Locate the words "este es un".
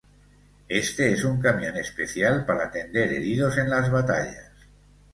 0.83-1.39